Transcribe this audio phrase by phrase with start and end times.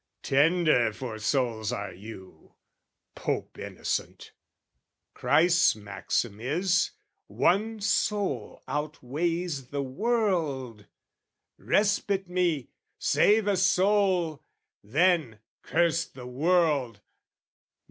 [0.23, 2.55] Tender for souls are you,
[3.13, 4.31] Pope Innocent!
[5.13, 6.89] Christ's maxim is
[7.27, 10.87] one soul outweighs the world:
[11.59, 14.43] Respite me, save a soul,
[14.83, 17.01] then, curse the world!